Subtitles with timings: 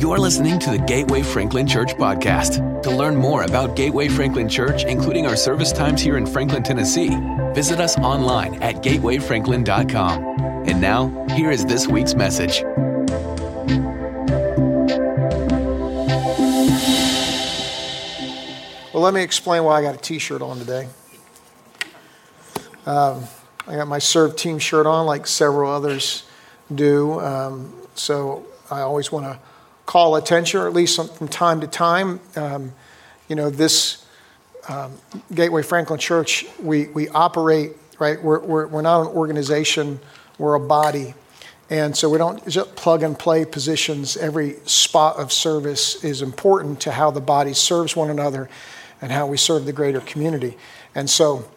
[0.00, 2.82] You're listening to the Gateway Franklin Church podcast.
[2.84, 7.10] To learn more about Gateway Franklin Church, including our service times here in Franklin, Tennessee,
[7.52, 10.24] visit us online at gatewayfranklin.com.
[10.66, 12.62] And now, here is this week's message.
[18.94, 20.88] Well, let me explain why I got a t shirt on today.
[22.86, 23.24] Um,
[23.66, 26.24] I got my serve team shirt on, like several others
[26.74, 27.20] do.
[27.20, 29.38] Um, so I always want to
[29.90, 32.20] call attention, or at least from time to time.
[32.36, 32.72] Um,
[33.26, 34.06] you know, this
[34.68, 34.96] um,
[35.34, 38.22] Gateway Franklin Church, we, we operate, right?
[38.22, 39.98] We're, we're, we're not an organization,
[40.38, 41.14] we're a body.
[41.70, 44.16] And so we don't just plug and play positions.
[44.16, 48.48] Every spot of service is important to how the body serves one another
[49.02, 50.56] and how we serve the greater community.
[50.94, 51.50] And so,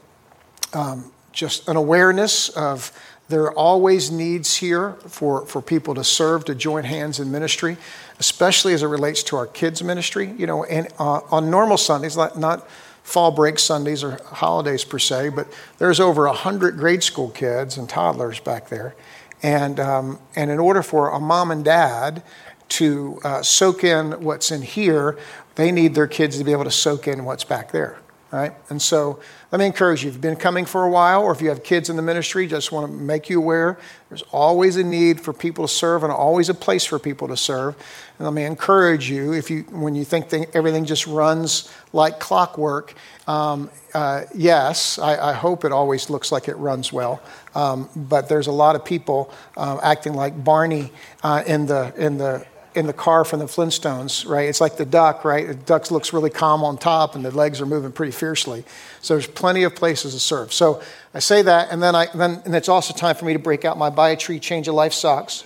[0.74, 2.92] um, just an awareness of
[3.30, 7.78] there are always needs here for, for people to serve, to join hands in ministry,
[8.24, 10.34] especially as it relates to our kids' ministry.
[10.38, 12.66] You know, and uh, on normal Sundays, not, not
[13.04, 15.46] fall break Sundays or holidays per se, but
[15.78, 18.96] there's over 100 grade school kids and toddlers back there.
[19.42, 22.24] And, um, and in order for a mom and dad
[22.70, 25.18] to uh, soak in what's in here,
[25.56, 27.98] they need their kids to be able to soak in what's back there
[28.34, 28.52] right?
[28.70, 29.20] And so
[29.52, 31.64] let me encourage you if you've been coming for a while or if you have
[31.64, 33.78] kids in the ministry, just want to make you aware
[34.10, 37.38] there's always a need for people to serve and always a place for people to
[37.38, 37.76] serve.
[38.18, 42.96] And let me encourage you if you, when you think everything just runs like clockwork,
[43.28, 47.22] um, uh, yes, I, I, hope it always looks like it runs well.
[47.54, 52.18] Um, but there's a lot of people uh, acting like Barney uh, in the in
[52.18, 52.46] the
[52.76, 54.50] in the car from the Flintstones, right?
[54.50, 55.48] It's like the duck, right?
[55.48, 58.64] The duck looks really calm on top and the legs are moving pretty fiercely.
[59.02, 60.54] So there's plenty of places to serve.
[60.54, 60.82] So
[61.14, 63.66] I say that, and then, I, then and it's also time for me to break
[63.66, 65.46] out my Buy a Tree, Change a Life socks,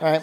[0.00, 0.22] right?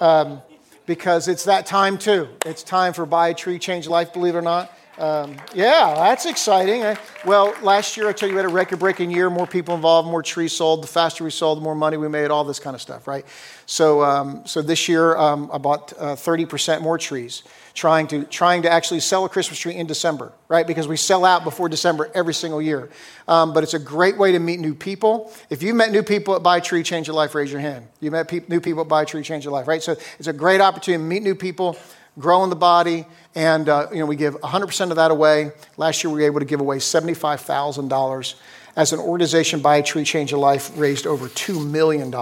[0.00, 0.42] Um,
[0.86, 2.28] because it's that time too.
[2.44, 4.72] It's time for Buy a Tree, Change Life, believe it or not.
[5.02, 6.82] Um, yeah, that's exciting.
[6.82, 6.94] Eh?
[7.26, 10.08] Well, last year I told you we had a record breaking year, more people involved,
[10.08, 10.80] more trees sold.
[10.84, 13.26] The faster we sold, the more money we made, all this kind of stuff, right?
[13.66, 17.42] So, um, so this year um, I bought uh, 30% more trees,
[17.74, 20.68] trying to, trying to actually sell a Christmas tree in December, right?
[20.68, 22.88] Because we sell out before December every single year.
[23.26, 25.32] Um, but it's a great way to meet new people.
[25.50, 27.88] If you met new people at Buy Tree, Change Your Life, raise your hand.
[27.98, 29.82] You met pe- new people at Buy Tree, Change Your Life, right?
[29.82, 31.76] So it's a great opportunity to meet new people
[32.18, 35.52] grow in the body, and uh, you know, we give 100% of that away.
[35.76, 38.34] Last year, we were able to give away $75,000.
[38.74, 42.12] As an organization, Buy a Tree, Change a Life raised over $2 million.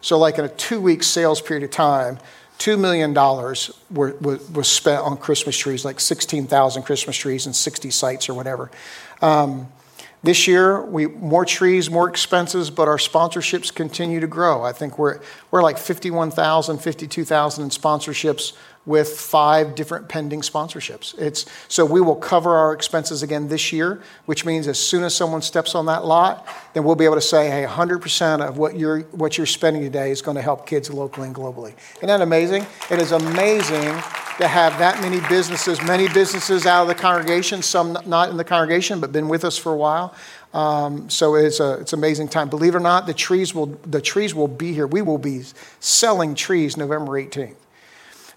[0.00, 2.18] So, like in a two week sales period of time,
[2.58, 3.12] $2 million
[3.90, 4.16] were,
[4.52, 8.70] was spent on Christmas trees, like 16,000 Christmas trees and 60 sites or whatever.
[9.20, 9.68] Um,
[10.24, 14.62] this year, we more trees, more expenses, but our sponsorships continue to grow.
[14.62, 15.20] I think we're,
[15.50, 18.52] we're like 51,000, 52,000 in sponsorships
[18.84, 21.16] with five different pending sponsorships.
[21.18, 25.14] It's, so we will cover our expenses again this year, which means as soon as
[25.14, 28.76] someone steps on that lot, then we'll be able to say, hey, 100% of what
[28.76, 31.74] you're, what you're spending today is going to help kids locally and globally.
[31.96, 32.66] Isn't that amazing?
[32.90, 33.94] It is amazing
[34.38, 38.44] to have that many businesses, many businesses out of the congregation, some not in the
[38.44, 40.14] congregation, but been with us for a while.
[40.54, 42.48] Um, so it's a it's amazing time.
[42.48, 44.86] Believe it or not, the trees will the trees will be here.
[44.86, 45.44] We will be
[45.80, 47.54] selling trees November 18th.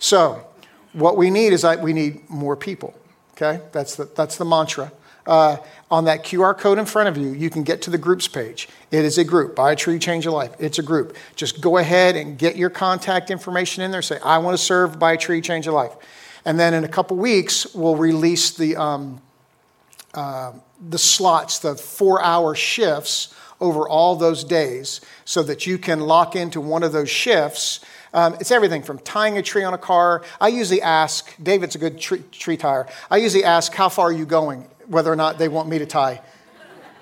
[0.05, 0.45] So,
[0.93, 2.93] what we need is like we need more people.
[3.31, 4.91] Okay, that's the, that's the mantra.
[5.25, 5.57] Uh,
[5.89, 8.69] on that QR code in front of you, you can get to the groups page.
[8.91, 9.55] It is a group.
[9.55, 10.53] Buy a tree, change a life.
[10.59, 11.17] It's a group.
[11.35, 14.03] Just go ahead and get your contact information in there.
[14.03, 15.95] Say, I want to serve, buy a tree, change a life.
[16.45, 19.19] And then in a couple weeks, we'll release the, um,
[20.13, 20.51] uh,
[20.87, 26.35] the slots, the four hour shifts over all those days so that you can lock
[26.35, 27.79] into one of those shifts
[28.15, 30.23] um, it's everything from tying a tree on a car.
[30.39, 32.87] I usually ask, David's a good tree, tree tire.
[33.11, 34.65] I usually ask, how far are you going?
[34.87, 36.21] Whether or not they want me to tie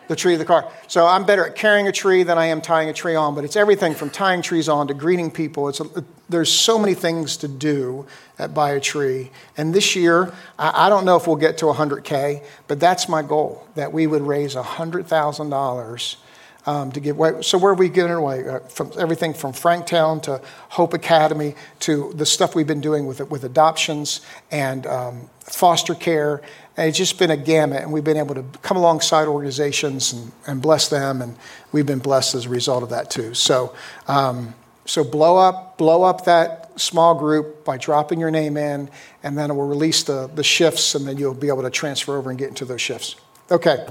[0.08, 0.72] the tree of the car.
[0.88, 3.44] So I'm better at carrying a tree than I am tying a tree on, but
[3.44, 5.70] it's everything from tying trees on to greeting people.
[5.70, 8.08] It's a, there's so many things to do
[8.40, 9.30] at Buy a Tree.
[9.56, 13.22] And this year, I, I don't know if we'll get to 100K, but that's my
[13.22, 16.16] goal, that we would raise $100,000
[16.66, 17.42] um, to give away.
[17.42, 18.48] So where are we giving away?
[18.48, 23.20] Uh, from everything from Franktown to Hope Academy to the stuff we've been doing with
[23.30, 24.22] with adoptions
[24.52, 26.42] and um, foster care.
[26.76, 30.32] And it's just been a gamut, and we've been able to come alongside organizations and,
[30.48, 31.38] and bless them, and
[31.72, 33.36] we've been blessed as a result of that too.
[33.36, 33.76] So,
[34.08, 34.56] um,
[34.86, 38.90] so blow up, blow up that small group by dropping your name in,
[39.22, 42.18] and then it will release the, the shifts, and then you'll be able to transfer
[42.18, 43.18] over and get into those shifts.
[43.52, 43.86] Okay.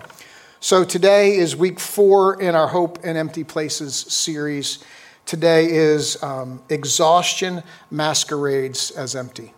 [0.62, 4.78] So today is week four in our Hope in Empty Places series.
[5.26, 9.54] today is um, exhaustion masquerades as empty.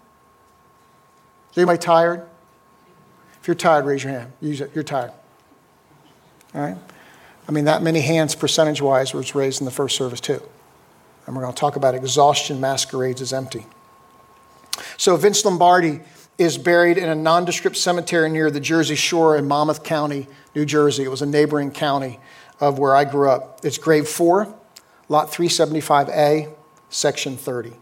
[1.51, 2.27] Is anybody tired?
[3.39, 4.33] If you're tired, raise your hand.
[4.41, 5.13] You're tired.
[6.55, 6.79] All right?
[7.47, 10.43] I mean, that many hands percentage wise was raised in the first service, too.
[11.27, 13.67] And we're going to talk about exhaustion masquerades as empty.
[14.97, 16.01] So, Vince Lombardi
[16.39, 21.05] is buried in a nondescript cemetery near the Jersey Shore in Monmouth County, New Jersey.
[21.05, 22.19] It was a neighboring county
[22.61, 23.61] of where I grew up.
[23.63, 24.55] It's grave four,
[25.09, 26.53] lot 375A,
[26.89, 27.73] section 30.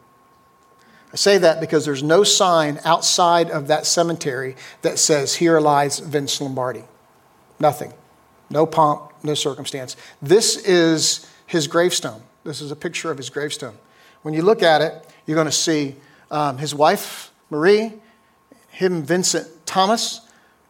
[1.13, 5.99] I say that because there's no sign outside of that cemetery that says, Here lies
[5.99, 6.85] Vince Lombardi.
[7.61, 7.93] Nothing.
[8.49, 9.97] No pomp, no circumstance.
[10.21, 12.23] This is his gravestone.
[12.45, 13.77] This is a picture of his gravestone.
[14.23, 15.97] When you look at it, you're going to see
[16.31, 17.93] um, his wife, Marie,
[18.73, 20.23] him, Vincent Thomas,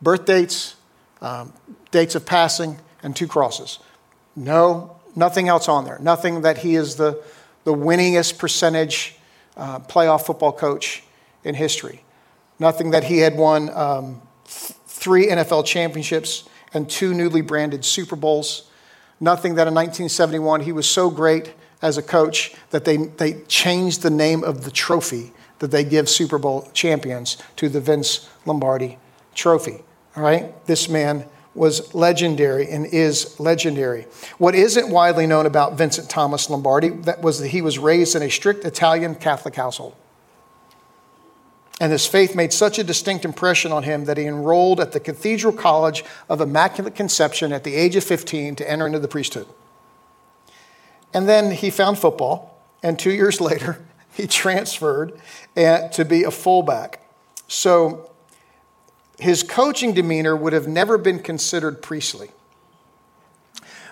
[0.03, 0.77] birth dates,
[1.21, 1.53] um,
[1.91, 3.79] dates of passing, and two crosses.
[4.37, 5.99] No, nothing else on there.
[6.01, 7.23] Nothing that he is the,
[7.65, 9.17] the winningest percentage
[9.57, 11.05] uh, playoff football coach
[11.45, 12.03] in history.
[12.59, 18.17] Nothing that he had won um, th- three NFL championships and two newly branded Super
[18.17, 18.69] Bowls.
[19.21, 24.03] Nothing that in 1971 he was so great as a coach that they, they changed
[24.03, 28.99] the name of the trophy that they give Super Bowl champions to the Vince Lombardi
[29.33, 29.85] trophy.
[30.17, 30.67] All right?
[30.67, 31.25] This man
[31.55, 34.09] was legendary and is legendary.
[34.39, 38.23] What isn't widely known about Vincent Thomas Lombardi that was that he was raised in
[38.23, 39.95] a strict Italian Catholic household.
[41.81, 44.99] And his faith made such a distinct impression on him that he enrolled at the
[44.99, 49.47] Cathedral College of Immaculate Conception at the age of 15 to enter into the priesthood.
[51.15, 55.19] And then he found football, and two years later, he transferred
[55.57, 57.05] eh, to be a fullback.
[57.49, 58.11] So
[59.19, 62.31] his coaching demeanor would have never been considered priestly.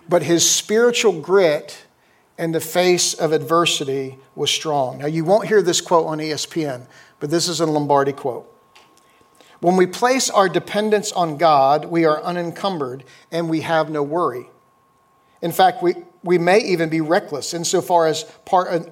[0.09, 1.85] But his spiritual grit
[2.39, 4.99] in the face of adversity was strong.
[4.99, 6.87] Now, you won't hear this quote on ESPN,
[7.21, 8.47] but this is a Lombardi quote.
[9.61, 14.49] When we place our dependence on God, we are unencumbered and we have no worry.
[15.43, 18.91] In fact, we, we may even be reckless insofar as part,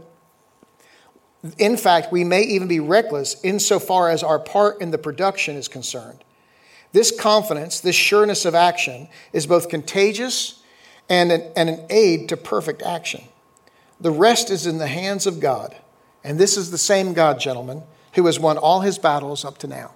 [1.57, 5.69] in fact, we may even be reckless insofar as our part in the production is
[5.69, 6.25] concerned.
[6.93, 10.63] This confidence, this sureness of action, is both contagious
[11.09, 13.23] and an, and an aid to perfect action.
[14.01, 15.77] The rest is in the hands of God.
[16.25, 17.83] And this is the same God, gentlemen,
[18.15, 19.93] who has won all his battles up to now.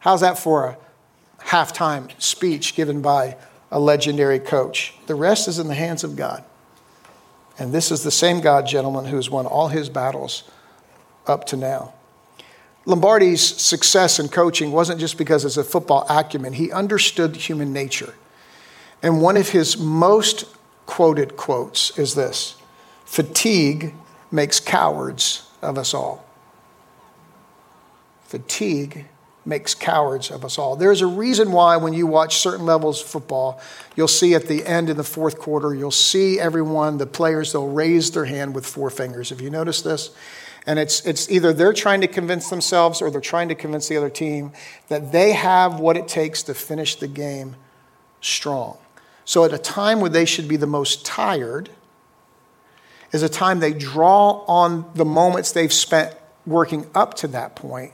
[0.00, 0.78] How's that for a
[1.44, 3.36] halftime speech given by
[3.70, 4.94] a legendary coach?
[5.06, 6.44] The rest is in the hands of God.
[7.58, 10.44] And this is the same God, gentlemen, who has won all his battles
[11.26, 11.94] up to now.
[12.84, 18.14] Lombardi's success in coaching wasn't just because of his football acumen, he understood human nature.
[19.02, 20.46] And one of his most
[20.86, 22.56] quoted quotes is this
[23.04, 23.94] Fatigue
[24.30, 26.24] makes cowards of us all.
[28.24, 29.06] Fatigue
[29.46, 30.74] makes cowards of us all.
[30.76, 33.60] There's a reason why, when you watch certain levels of football,
[33.94, 37.68] you'll see at the end in the fourth quarter, you'll see everyone, the players, they'll
[37.68, 39.30] raise their hand with four fingers.
[39.30, 40.10] Have you noticed this?
[40.66, 43.96] And it's, it's either they're trying to convince themselves or they're trying to convince the
[43.96, 44.50] other team
[44.88, 47.54] that they have what it takes to finish the game
[48.20, 48.76] strong.
[49.24, 51.70] So, at a time where they should be the most tired,
[53.12, 56.14] is a time they draw on the moments they've spent
[56.46, 57.92] working up to that point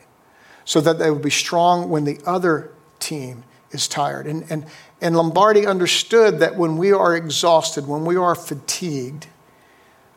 [0.65, 4.27] so that they will be strong when the other team is tired.
[4.27, 4.67] And, and,
[5.01, 9.27] and Lombardi understood that when we are exhausted, when we are fatigued,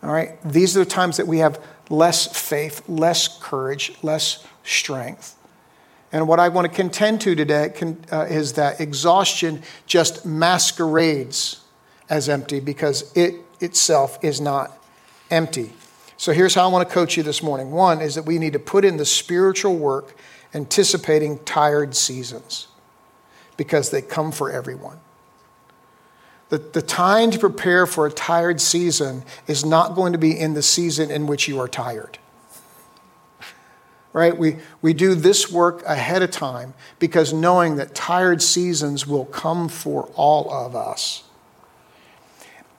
[0.04, 5.36] all right, these are the times that we have less faith, less courage, less strength.
[6.12, 7.74] And what I want to contend to today
[8.12, 11.62] uh, is that exhaustion just masquerades
[12.10, 14.78] as empty because it itself is not
[15.32, 15.74] empty.
[16.18, 17.72] So here's how I want to coach you this morning.
[17.72, 20.16] One is that we need to put in the spiritual work
[20.56, 22.68] anticipating tired seasons
[23.58, 25.00] because they come for everyone.
[26.50, 30.54] The, the time to prepare for a tired season is not going to be in
[30.54, 32.18] the season in which you are tired.
[34.14, 34.38] Right?
[34.38, 39.68] We, we do this work ahead of time because knowing that tired seasons will come
[39.68, 41.24] for all of us.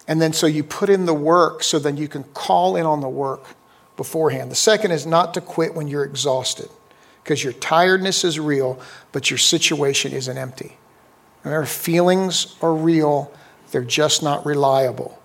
[0.08, 3.00] And then so you put in the work so then you can call in on
[3.00, 3.44] the work
[3.98, 4.50] beforehand.
[4.50, 6.70] The second is not to quit when you're exhausted
[7.26, 8.78] because your tiredness is real,
[9.10, 10.76] but your situation isn't empty.
[11.42, 13.32] Remember, feelings are real,
[13.72, 15.20] they're just not reliable.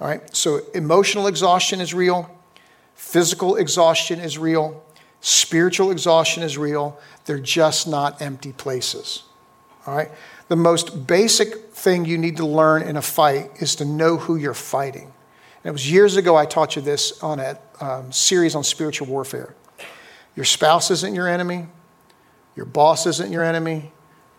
[0.00, 2.30] All right, so emotional exhaustion is real,
[2.94, 4.80] physical exhaustion is real,
[5.20, 9.24] spiritual exhaustion is real, they're just not empty places.
[9.88, 10.12] All right,
[10.46, 14.36] the most basic thing you need to learn in a fight is to know who
[14.36, 15.12] you're fighting.
[15.64, 19.08] And it was years ago I taught you this on a um, series on spiritual
[19.08, 19.56] warfare.
[20.38, 21.66] Your spouse isn't your enemy,
[22.54, 23.90] your boss isn't your enemy,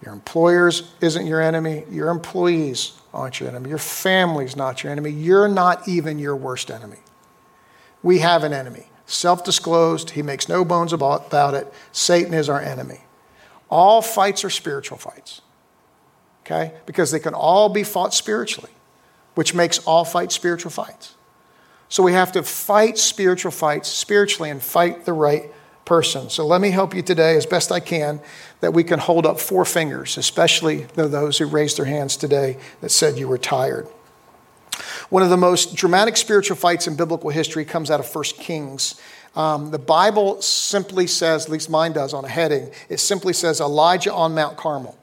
[0.02, 5.10] your employers isn't your enemy, your employees aren't your enemy, your family's not your enemy,
[5.10, 7.00] you're not even your worst enemy.
[8.02, 8.86] We have an enemy.
[9.08, 11.68] Self disclosed, he makes no bones about it.
[11.92, 13.02] Satan is our enemy.
[13.70, 15.42] All fights are spiritual fights,
[16.46, 16.76] okay?
[16.86, 18.72] Because they can all be fought spiritually,
[19.36, 21.16] which makes all fights spiritual fights.
[21.90, 25.52] So we have to fight spiritual fights spiritually and fight the right
[25.90, 26.30] person.
[26.30, 28.22] So let me help you today as best I can
[28.60, 32.90] that we can hold up four fingers, especially those who raised their hands today that
[32.90, 33.88] said you were tired.
[35.10, 39.02] One of the most dramatic spiritual fights in biblical history comes out of 1 Kings.
[39.36, 43.60] Um, the Bible simply says, at least mine does on a heading, it simply says
[43.60, 44.96] Elijah on Mount Carmel.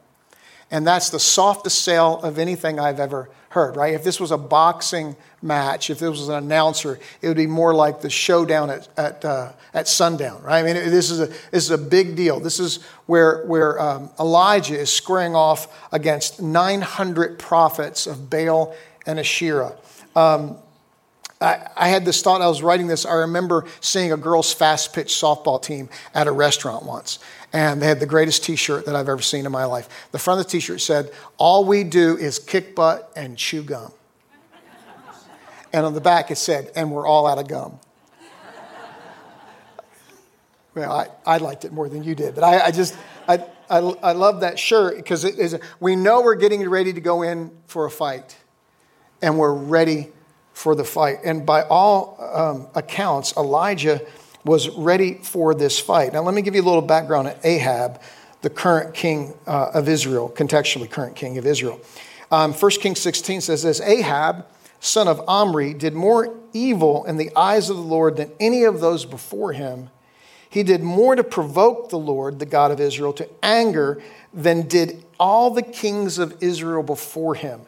[0.71, 3.95] And that's the softest sell of anything I've ever heard, right?
[3.95, 7.75] If this was a boxing match, if this was an announcer, it would be more
[7.75, 10.59] like the showdown at, at, uh, at sundown, right?
[10.59, 12.39] I mean, this is, a, this is a big deal.
[12.39, 19.19] This is where, where um, Elijah is squaring off against 900 prophets of Baal and
[19.19, 19.75] Asherah.
[20.15, 20.59] Um,
[21.41, 23.05] I, I, had this thought, I was writing this.
[23.05, 27.19] I remember seeing a girls' fast pitch softball team at a restaurant once.
[27.53, 30.09] And they had the greatest t shirt that I've ever seen in my life.
[30.13, 33.63] The front of the t shirt said, All we do is kick butt and chew
[33.63, 33.93] gum.
[35.73, 37.81] and on the back it said, And we're all out of gum.
[40.75, 42.97] well, I, I liked it more than you did, but I, I just,
[43.29, 47.01] I, I, I love that shirt because it is, we know we're getting ready to
[47.01, 48.37] go in for a fight
[49.21, 50.13] and we're ready
[50.57, 51.19] for the fight.
[51.23, 54.01] And by all um, accounts, Elijah
[54.43, 56.15] was ready for this fight.
[56.15, 58.01] Now, let me give you a little background on Ahab,
[58.41, 61.79] the current king uh, of Israel, contextually current king of Israel.
[62.31, 64.47] Um, 1 Kings 16 says this Ahab,
[64.81, 68.81] son of Omri, did more evil in the eyes of the Lord than any of
[68.81, 69.91] those before him.
[70.49, 75.05] He did more to provoke the Lord, the God of Israel, to anger than did
[75.21, 77.61] all the kings of Israel before him.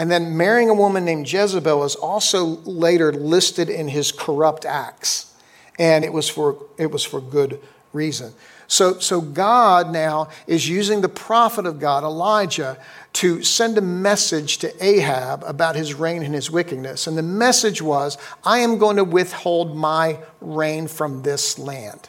[0.00, 5.30] And then marrying a woman named Jezebel is also later listed in his corrupt acts.
[5.78, 7.60] And it was for, it was for good
[7.92, 8.32] reason.
[8.66, 12.78] So, so God now is using the prophet of God, Elijah,
[13.12, 17.06] to send a message to Ahab about his reign and his wickedness.
[17.06, 22.08] And the message was, I am going to withhold my rain from this land.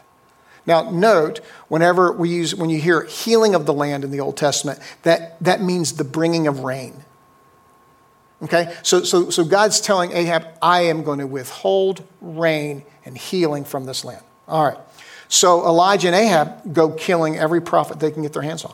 [0.66, 4.38] Now, note, whenever we use, when you hear healing of the land in the Old
[4.38, 7.04] Testament, that, that means the bringing of rain.
[8.44, 8.76] Okay?
[8.84, 13.86] So, so, so God's telling Ahab, I am going to withhold rain and healing from
[13.86, 14.24] this land.
[14.48, 14.78] All right.
[15.28, 18.74] So Elijah and Ahab go killing every prophet they can get their hands on.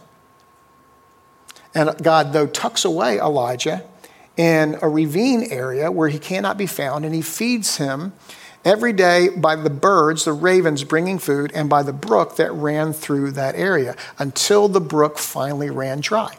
[1.75, 3.83] And God, though, tucks away Elijah
[4.37, 8.13] in a ravine area where he cannot be found, and he feeds him
[8.65, 12.93] every day by the birds, the ravens bringing food, and by the brook that ran
[12.93, 16.37] through that area until the brook finally ran dry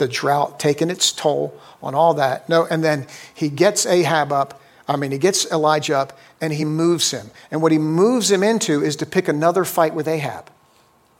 [0.00, 2.48] the drought taking its toll on all that.
[2.48, 6.64] No, and then he gets Ahab up, I mean, he gets Elijah up and he
[6.64, 7.30] moves him.
[7.52, 10.50] And what he moves him into is to pick another fight with Ahab.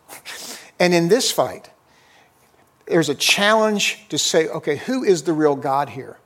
[0.80, 1.70] and in this fight,
[2.87, 6.18] there's a challenge to say, okay, who is the real God here?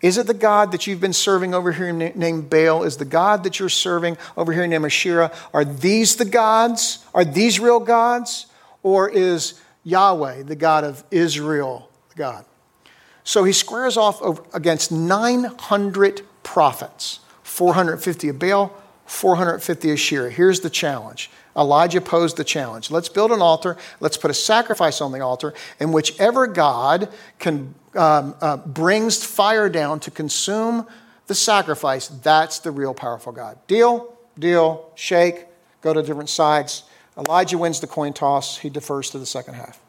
[0.00, 2.82] Is it the God that you've been serving over here named Baal?
[2.82, 5.32] Is the God that you're serving over here named Asherah?
[5.54, 7.04] Are these the gods?
[7.14, 8.46] Are these real gods?
[8.82, 11.88] Or is Yahweh the God of Israel
[12.18, 12.44] God.
[13.24, 14.20] So he squares off
[14.54, 18.74] against 900 prophets 450 of Baal,
[19.06, 20.30] 450 of Asherah.
[20.30, 21.30] Here's the challenge.
[21.56, 22.90] Elijah posed the challenge.
[22.90, 23.76] Let's build an altar.
[24.00, 27.08] Let's put a sacrifice on the altar, and whichever God
[27.38, 30.86] can um, uh, brings fire down to consume
[31.26, 33.58] the sacrifice, that's the real powerful God.
[33.66, 35.46] Deal, deal, shake,
[35.82, 36.84] go to different sides.
[37.16, 38.58] Elijah wins the coin toss.
[38.58, 39.80] He defers to the second half.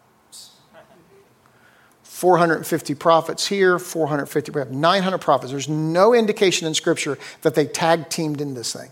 [2.19, 5.51] 450 prophets here, 450, we have 900 prophets.
[5.51, 8.89] There's no indication in Scripture that they tag teamed in this thing.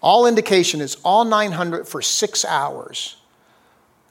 [0.00, 3.16] All indication is all 900 for six hours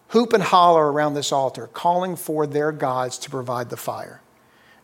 [0.09, 4.19] hoop and holler around this altar, calling for their gods to provide the fire.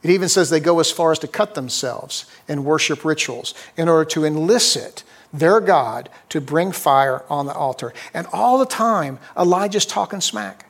[0.02, 3.90] It even says they go as far as to cut themselves in worship rituals in
[3.90, 7.92] order to elicit their God to bring fire on the altar.
[8.14, 10.65] And all the time, Elijah's talking smack.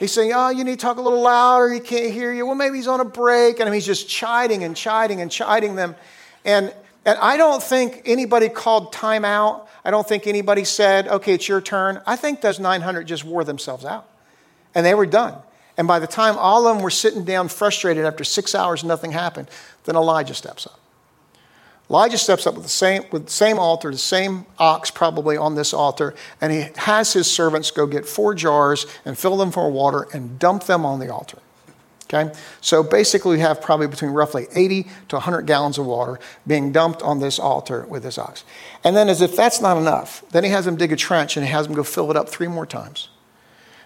[0.00, 1.70] He's saying, Oh, you need to talk a little louder.
[1.70, 2.46] He can't hear you.
[2.46, 3.60] Well, maybe he's on a break.
[3.60, 5.94] And he's just chiding and chiding and chiding them.
[6.42, 9.68] And, and I don't think anybody called time out.
[9.84, 12.00] I don't think anybody said, Okay, it's your turn.
[12.06, 14.08] I think those 900 just wore themselves out.
[14.74, 15.34] And they were done.
[15.76, 19.12] And by the time all of them were sitting down frustrated after six hours, nothing
[19.12, 19.48] happened,
[19.84, 20.79] then Elijah steps up.
[21.90, 25.56] Elijah steps up with the same, with the same altar, the same ox probably on
[25.56, 29.66] this altar, and he has his servants go get four jars and fill them full
[29.66, 31.38] of water and dump them on the altar.
[32.12, 32.32] Okay?
[32.60, 37.02] So basically, we have probably between roughly 80 to 100 gallons of water being dumped
[37.02, 38.44] on this altar with this ox.
[38.84, 41.44] And then, as if that's not enough, then he has them dig a trench and
[41.44, 43.08] he has them go fill it up three more times.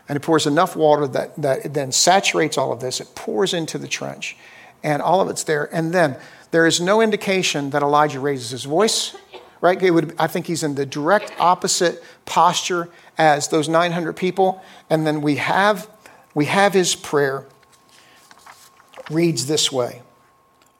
[0.08, 3.00] And he pours enough water that, that it then saturates all of this.
[3.00, 4.37] It pours into the trench,
[4.82, 5.75] and all of it's there.
[5.75, 6.16] And then
[6.54, 9.16] there is no indication that Elijah raises his voice,
[9.61, 9.92] right?
[9.92, 14.62] Would, I think he's in the direct opposite posture as those 900 people.
[14.88, 15.90] And then we have,
[16.32, 17.44] we have his prayer
[19.11, 20.02] reads this way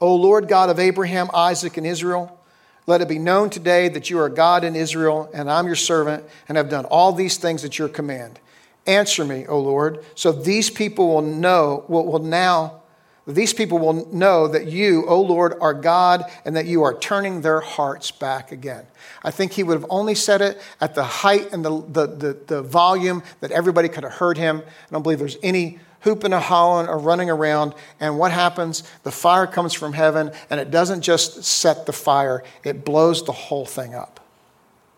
[0.00, 2.38] O Lord God of Abraham, Isaac, and Israel,
[2.87, 6.23] let it be known today that you are God in Israel, and I'm your servant,
[6.47, 8.38] and have done all these things at your command.
[8.87, 12.84] Answer me, O Lord, so these people will know, will, will now
[13.26, 17.40] these people will know that you, O Lord, are God and that you are turning
[17.40, 18.87] their hearts back again.
[19.23, 22.38] I think he would have only said it at the height and the, the, the,
[22.47, 24.59] the volume that everybody could have heard him.
[24.59, 27.75] I don't believe there's any hooping and hollering or running around.
[27.99, 28.83] And what happens?
[29.04, 33.33] The fire comes from heaven and it doesn't just set the fire, it blows the
[33.33, 34.21] whole thing up.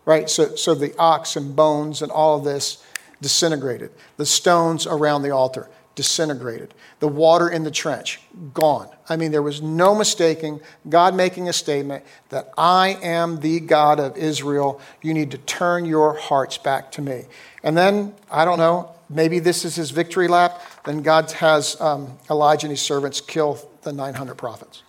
[0.03, 0.29] Right?
[0.29, 2.83] So, so the ox and bones and all of this
[3.21, 3.91] disintegrated.
[4.17, 6.75] The stones around the altar disintegrated.
[6.99, 8.21] The water in the trench,
[8.53, 8.87] gone.
[9.09, 13.99] I mean, there was no mistaking God making a statement that I am the God
[13.99, 14.79] of Israel.
[15.01, 17.25] You need to turn your hearts back to me.
[17.63, 20.61] And then, I don't know, maybe this is his victory lap.
[20.85, 24.83] Then God has um, Elijah and his servants kill the 900 prophets,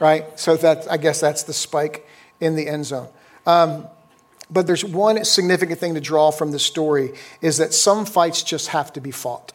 [0.00, 0.24] right?
[0.40, 2.08] So that I guess that's the spike
[2.40, 3.08] in the end zone.
[3.44, 3.86] Um,
[4.50, 7.12] but there's one significant thing to draw from this story
[7.42, 9.52] is that some fights just have to be fought.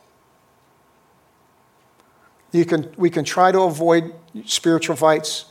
[2.54, 4.14] You can, we can try to avoid
[4.46, 5.46] spiritual fights,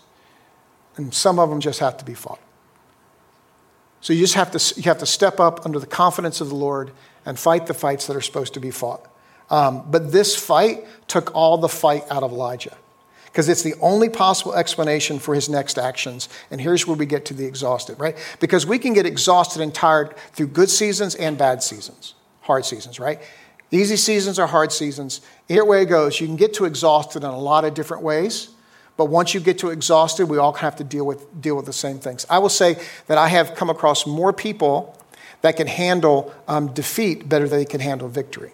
[0.97, 2.41] and some of them just have to be fought.
[4.01, 6.55] So you just have to, you have to step up under the confidence of the
[6.55, 6.93] Lord
[7.27, 9.07] and fight the fights that are supposed to be fought.
[9.51, 12.77] Um, but this fight took all the fight out of Elijah
[13.27, 16.29] because it's the only possible explanation for his next actions.
[16.51, 18.17] And here's where we get to the exhausted, right?
[18.41, 23.01] Because we can get exhausted and tired through good seasons and bad seasons, hard seasons,
[23.01, 23.21] right?
[23.71, 25.23] Easy seasons are hard seasons.
[25.53, 26.19] Here way it goes.
[26.19, 28.49] You can get to exhausted in a lot of different ways.
[28.97, 31.75] But once you get to exhausted, we all have to deal with, deal with the
[31.75, 32.25] same things.
[32.31, 34.99] I will say that I have come across more people
[35.43, 38.53] that can handle um, defeat better than they can handle victory.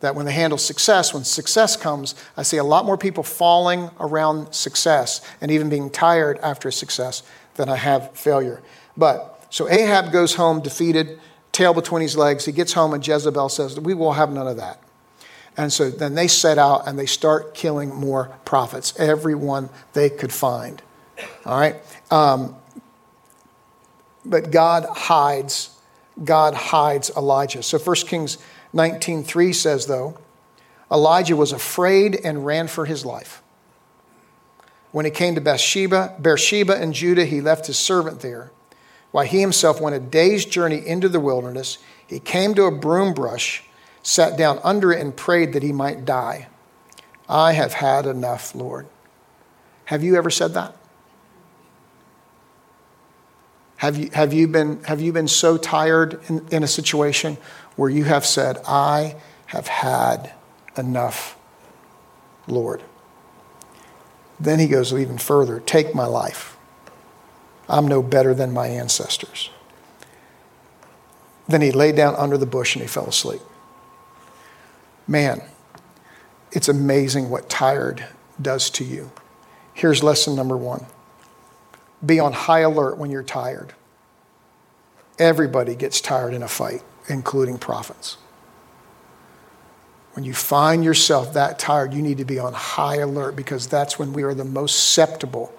[0.00, 3.90] That when they handle success, when success comes, I see a lot more people falling
[4.00, 7.22] around success and even being tired after success
[7.54, 8.60] than I have failure.
[8.98, 11.18] But so Ahab goes home defeated
[11.52, 12.44] tail between his legs.
[12.44, 14.78] He gets home, and Jezebel says, We will have none of that.
[15.56, 20.32] And so then they set out and they start killing more prophets, everyone they could
[20.32, 20.82] find.
[21.44, 21.76] All right?
[22.10, 22.56] Um,
[24.24, 25.76] but God hides,
[26.22, 27.62] God hides Elijah.
[27.62, 28.38] So 1 Kings
[28.74, 30.16] 19.3 says, though,
[30.90, 33.42] Elijah was afraid and ran for his life.
[34.92, 38.50] When he came to Bathsheba, Beersheba and Judah, he left his servant there
[39.10, 43.12] while he himself went a day's journey into the wilderness, he came to a broom
[43.12, 43.64] brush,
[44.02, 46.48] sat down under it, and prayed that he might die.
[47.28, 48.86] I have had enough, Lord.
[49.86, 50.76] Have you ever said that?
[53.76, 57.38] Have you, have you, been, have you been so tired in, in a situation
[57.76, 60.32] where you have said, I have had
[60.76, 61.36] enough,
[62.46, 62.82] Lord?
[64.38, 66.56] Then he goes even further Take my life.
[67.68, 69.50] I'm no better than my ancestors.
[71.48, 73.40] Then he lay down under the bush and he fell asleep.
[75.10, 75.42] Man,
[76.52, 78.06] it's amazing what tired
[78.40, 79.10] does to you.
[79.74, 80.86] Here's lesson number one
[82.06, 83.74] be on high alert when you're tired.
[85.18, 88.18] Everybody gets tired in a fight, including prophets.
[90.12, 93.98] When you find yourself that tired, you need to be on high alert because that's
[93.98, 95.52] when we are the most susceptible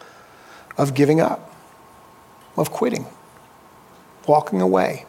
[0.78, 1.54] of giving up
[2.56, 3.06] of quitting,
[4.28, 5.06] walking away.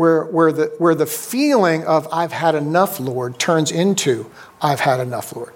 [0.00, 4.30] Where, where, the, where the feeling of I've had enough, Lord, turns into
[4.62, 5.52] I've had enough, Lord.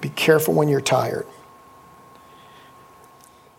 [0.00, 1.26] Be careful when you're tired.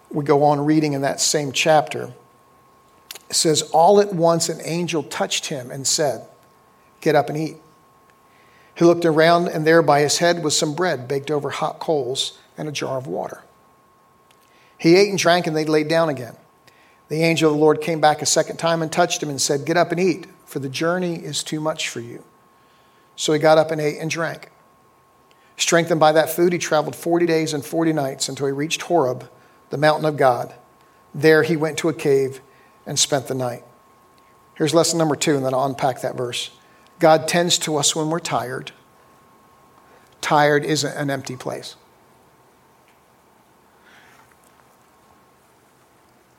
[0.10, 2.12] We go on reading in that same chapter.
[3.30, 6.26] It says, All at once an angel touched him and said,
[7.00, 7.58] Get up and eat.
[8.74, 12.40] He looked around, and there by his head was some bread baked over hot coals
[12.58, 13.44] and a jar of water.
[14.80, 16.36] He ate and drank, and they laid down again.
[17.12, 19.66] The angel of the Lord came back a second time and touched him and said,
[19.66, 22.24] Get up and eat, for the journey is too much for you.
[23.18, 24.50] So he got up and ate and drank.
[25.58, 29.30] Strengthened by that food, he traveled 40 days and 40 nights until he reached Horeb,
[29.72, 30.56] the mountain of God.
[31.14, 32.40] There he went to a cave
[32.86, 33.66] and spent the night.
[34.56, 36.52] Here's lesson number two, and then I'll unpack that verse.
[37.00, 38.72] God tends to us when we're tired.
[40.22, 41.76] Tired isn't an empty place.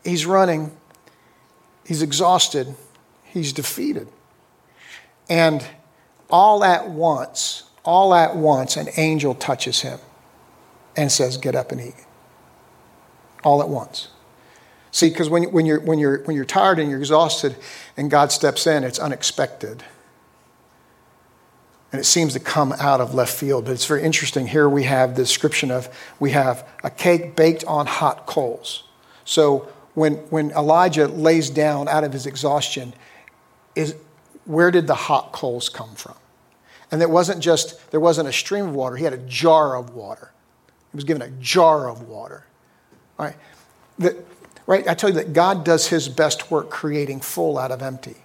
[0.05, 0.77] He's running,
[1.87, 2.75] he's exhausted,
[3.25, 4.09] he's defeated.
[5.29, 5.65] And
[6.31, 9.99] all at once, all at once, an angel touches him
[10.97, 11.95] and says, Get up and eat.
[13.45, 14.09] All at once.
[14.91, 17.57] See, because when, when, you're, when, you're, when you're tired and you're exhausted
[17.97, 19.83] and God steps in, it's unexpected.
[21.91, 23.65] And it seems to come out of left field.
[23.65, 24.47] But it's very interesting.
[24.47, 25.89] Here we have the description of
[26.21, 28.85] we have a cake baked on hot coals.
[29.25, 32.95] So when, when Elijah lays down out of his exhaustion,
[33.75, 33.95] is
[34.45, 36.15] where did the hot coals come from?
[36.91, 39.95] And it wasn't just, there wasn't a stream of water, he had a jar of
[39.95, 40.33] water.
[40.91, 42.45] He was given a jar of water.
[43.19, 43.37] All right.
[43.99, 44.23] The,
[44.67, 44.87] right?
[44.87, 48.17] I tell you that God does his best work creating full out of empty.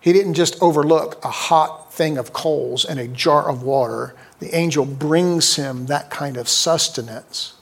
[0.00, 4.14] He didn't just overlook a hot thing of coals and a jar of water.
[4.38, 7.54] The angel brings him that kind of sustenance,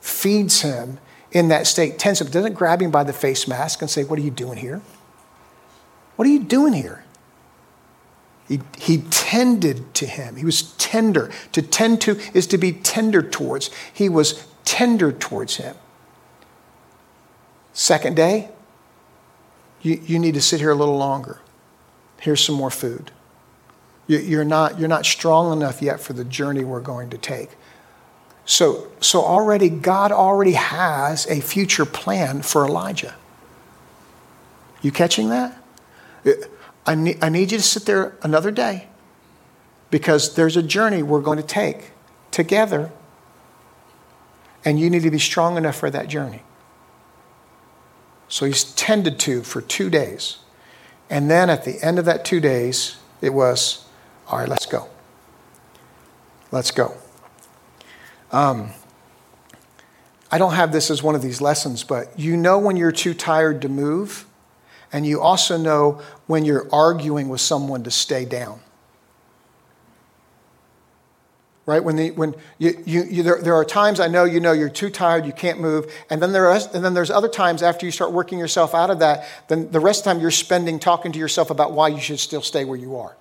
[0.00, 0.98] feeds him
[1.32, 4.18] in that state, tends him, doesn't grab him by the face mask and say, What
[4.18, 4.80] are you doing here?
[6.16, 7.04] What are you doing here?
[8.48, 10.36] He, he tended to him.
[10.36, 11.30] He was tender.
[11.52, 13.70] To tend to is to be tender towards.
[13.92, 15.74] He was tender towards him.
[17.72, 18.50] Second day,
[19.80, 21.40] you, you need to sit here a little longer.
[22.20, 23.10] Here's some more food.
[24.06, 27.50] You, you're, not, you're not strong enough yet for the journey we're going to take.
[28.44, 33.14] So, so already, God already has a future plan for Elijah.
[34.82, 35.56] You catching that?
[36.84, 38.88] I need, I need you to sit there another day
[39.90, 41.92] because there's a journey we're going to take
[42.30, 42.90] together,
[44.64, 46.42] and you need to be strong enough for that journey.
[48.28, 50.38] So he's tended to for two days.
[51.10, 53.84] And then at the end of that two days, it was,
[54.28, 54.88] all right, let's go.
[56.50, 56.96] Let's go.
[58.32, 58.70] Um,
[60.30, 63.14] I don't have this as one of these lessons, but you know when you're too
[63.14, 64.26] tired to move,
[64.92, 68.60] and you also know when you're arguing with someone to stay down
[71.66, 71.82] right?
[71.82, 74.68] When, the, when you, you, you, there, there are times I know you know you're
[74.68, 77.86] too tired, you can't move, and then, there is, and then there's other times after
[77.86, 80.78] you start working yourself out of that, then the rest of the time you're spending
[80.78, 83.16] talking to yourself about why you should still stay where you are.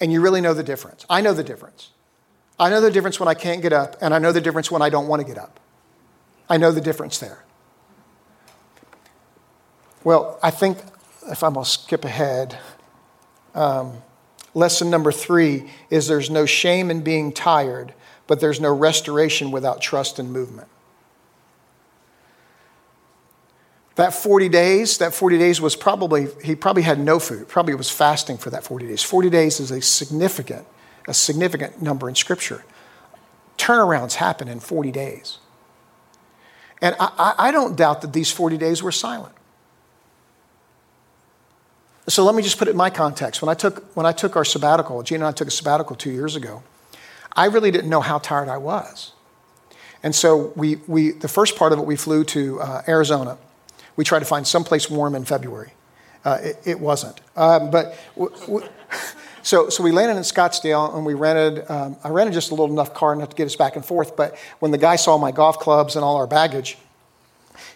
[0.00, 1.06] And you really know the difference.
[1.08, 1.90] I know the difference.
[2.58, 4.82] I know the difference when I can't get up, and I know the difference when
[4.82, 5.60] I don't want to get up.
[6.48, 7.44] I know the difference there.
[10.04, 10.78] Well, I think
[11.30, 12.58] if I'm going to skip ahead,
[13.54, 14.02] um,
[14.54, 17.92] Lesson number three is there's no shame in being tired,
[18.26, 20.68] but there's no restoration without trust and movement.
[23.96, 27.90] That 40 days, that 40 days was probably, he probably had no food, probably was
[27.90, 29.02] fasting for that 40 days.
[29.02, 30.66] 40 days is a significant,
[31.06, 32.64] a significant number in Scripture.
[33.58, 35.38] Turnarounds happen in 40 days.
[36.80, 39.34] And I, I don't doubt that these 40 days were silent.
[42.08, 43.40] So let me just put it in my context.
[43.40, 46.10] When I took, when I took our sabbatical, Gina and I took a sabbatical two
[46.10, 46.62] years ago,
[47.32, 49.12] I really didn't know how tired I was.
[50.02, 53.38] And so we, we, the first part of it, we flew to uh, Arizona.
[53.96, 55.72] We tried to find someplace warm in February.
[56.24, 57.20] Uh, it, it, wasn't.
[57.36, 58.68] Um, but w- w-
[59.44, 62.72] so, so we landed in Scottsdale and we rented, um, I rented just a little
[62.72, 64.16] enough car enough to get us back and forth.
[64.16, 66.78] But when the guy saw my golf clubs and all our baggage,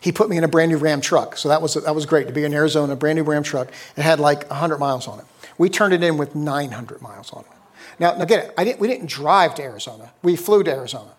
[0.00, 1.37] he put me in a brand new Ram truck.
[1.37, 3.68] So that was, that was great to be in Arizona, a brand new Ram truck.
[3.98, 5.26] It had like 100 miles on it.
[5.59, 7.50] We turned it in with 900 miles on it.
[7.98, 10.11] Now, now get it, I didn't, we didn't drive to Arizona.
[10.22, 11.12] We flew to Arizona.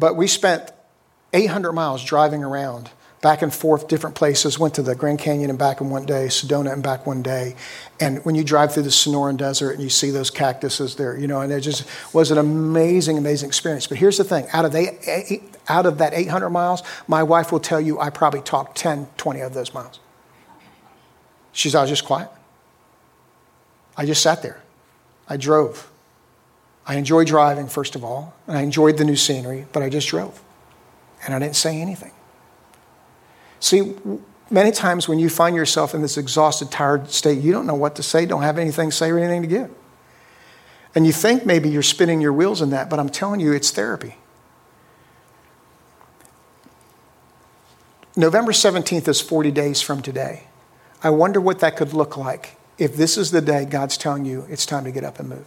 [0.00, 0.72] But we spent
[1.32, 2.90] 800 miles driving around
[3.24, 6.26] back and forth different places went to the grand canyon and back in one day
[6.26, 7.56] sedona and back one day
[7.98, 11.26] and when you drive through the sonoran desert and you see those cactuses there you
[11.26, 14.72] know and it just was an amazing amazing experience but here's the thing out of
[14.72, 19.08] the out of that 800 miles, my wife will tell you I probably talked 10,
[19.16, 20.00] 20 of those miles.
[21.52, 22.28] She's, I was just quiet.
[23.96, 24.60] I just sat there.
[25.28, 25.90] I drove.
[26.86, 30.08] I enjoyed driving, first of all, and I enjoyed the new scenery, but I just
[30.08, 30.42] drove.
[31.24, 32.12] And I didn't say anything.
[33.64, 33.94] See,
[34.50, 37.96] many times when you find yourself in this exhausted, tired state, you don't know what
[37.96, 39.70] to say, don't have anything to say or anything to give.
[40.94, 43.70] And you think maybe you're spinning your wheels in that, but I'm telling you, it's
[43.70, 44.16] therapy.
[48.14, 50.42] November 17th is 40 days from today.
[51.02, 54.44] I wonder what that could look like if this is the day God's telling you
[54.50, 55.46] it's time to get up and move.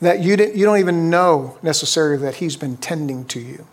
[0.00, 3.64] That you, you don't even know necessarily that He's been tending to you.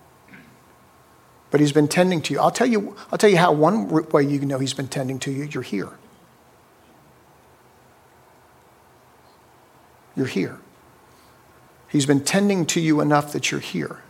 [1.55, 2.41] But He's been tending to you.
[2.41, 5.19] I'll tell you, I'll tell you how one way you can know He's been tending
[5.19, 5.89] to you you're here.
[10.17, 10.59] You're here.
[11.87, 14.01] He's been tending to you enough that you're here.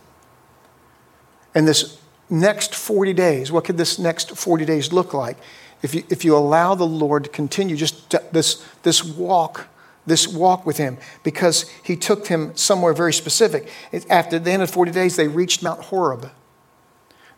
[1.54, 5.36] And this next 40 days, what could this next 40 days look like?
[5.82, 9.68] If you, if you allow the Lord to continue just to, this, this walk,
[10.04, 13.68] this walk with Him, because He took him somewhere very specific.
[14.10, 16.32] After the end of 40 days, they reached Mount Horeb.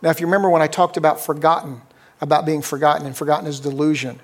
[0.01, 1.83] Now, if you remember when I talked about forgotten,
[2.21, 4.21] about being forgotten, and forgotten is delusion,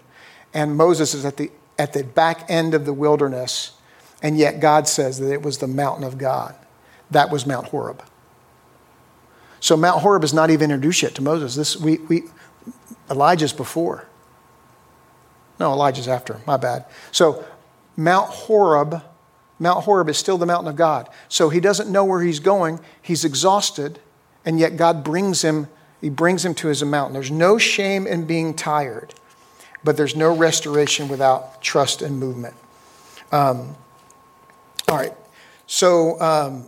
[0.52, 3.72] and Moses is at the, at the back end of the wilderness,
[4.22, 6.54] and yet God says that it was the mountain of God.
[7.10, 8.02] That was Mount Horeb.
[9.60, 11.54] So Mount Horeb is not even introduced yet to Moses.
[11.54, 12.24] This we, we
[13.10, 14.06] Elijah's before.
[15.58, 16.40] No, Elijah's after.
[16.46, 16.84] My bad.
[17.12, 17.44] So
[17.96, 19.02] Mount Horeb,
[19.58, 21.08] Mount Horeb is still the mountain of God.
[21.28, 22.80] So he doesn't know where he's going.
[23.00, 24.00] He's exhausted,
[24.44, 25.68] and yet God brings him.
[26.00, 27.14] He brings him to his mountain.
[27.14, 29.14] There's no shame in being tired,
[29.83, 32.54] but there's no restoration without trust and movement.
[33.33, 33.76] Um,
[34.88, 35.14] all right.
[35.66, 36.66] So um,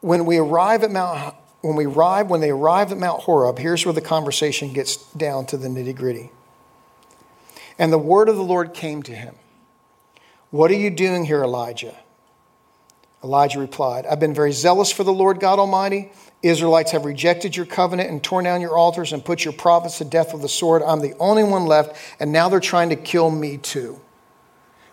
[0.00, 3.84] when we arrive at Mount, when we arrive, when they arrive at Mount Horeb, here's
[3.86, 6.30] where the conversation gets down to the nitty gritty.
[7.78, 9.34] And the word of the Lord came to him.
[10.50, 11.96] What are you doing here, Elijah?
[13.24, 16.12] Elijah replied, I've been very zealous for the Lord God Almighty.
[16.42, 20.04] Israelites have rejected your covenant and torn down your altars and put your prophets to
[20.04, 20.82] death with the sword.
[20.82, 23.98] I'm the only one left, and now they're trying to kill me too.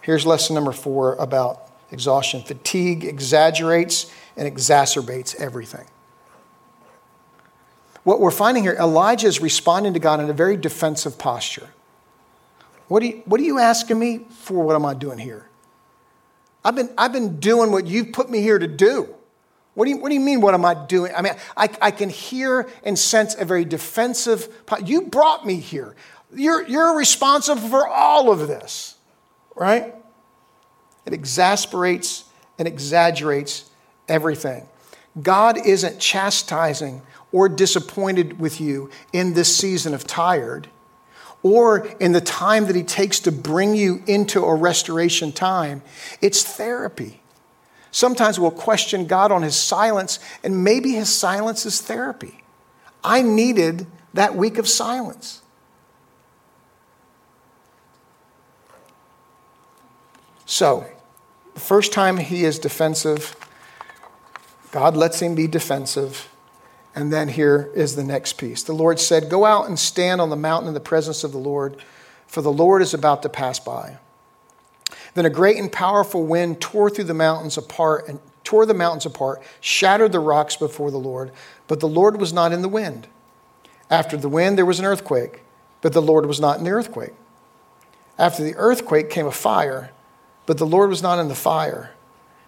[0.01, 5.85] Here's lesson number four about exhaustion fatigue exaggerates and exacerbates everything.
[8.05, 11.69] What we're finding here, Elijah is responding to God in a very defensive posture.
[12.87, 14.63] What are you, what are you asking me for?
[14.63, 15.50] What am I doing here?
[16.63, 19.13] I've been, I've been doing what you've put me here to do.
[19.74, 21.13] What do, you, what do you mean, what am I doing?
[21.15, 24.50] I mean, I, I can hear and sense a very defensive.
[24.84, 25.95] You brought me here.
[26.34, 28.95] You're, you're responsible for all of this,
[29.56, 29.95] right?
[31.06, 32.26] It exasperates
[32.60, 33.69] and exaggerates
[34.08, 34.67] everything.
[35.21, 40.67] God isn't chastising or disappointed with you in this season of tired
[41.43, 45.82] or in the time that He takes to bring you into a restoration time.
[46.21, 47.21] It's therapy.
[47.91, 52.43] Sometimes we'll question God on His silence, and maybe His silence is therapy.
[53.04, 55.41] I needed that week of silence.
[60.45, 60.86] So,
[61.54, 63.36] the first time he is defensive,
[64.71, 66.30] God lets him be defensive.
[66.93, 68.63] And then here is the next piece.
[68.63, 71.38] The Lord said, Go out and stand on the mountain in the presence of the
[71.38, 71.77] Lord,
[72.27, 73.97] for the Lord is about to pass by.
[75.13, 79.06] Then a great and powerful wind tore through the mountains apart and tore the mountains
[79.06, 81.32] apart, shattered the rocks before the Lord,
[81.67, 83.08] but the Lord was not in the wind.
[83.89, 85.41] After the wind, there was an earthquake,
[85.82, 87.13] but the Lord was not in the earthquake.
[88.17, 89.91] After the earthquake came a fire,
[90.45, 91.91] but the Lord was not in the fire.